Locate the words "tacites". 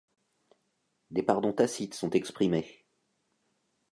1.53-1.93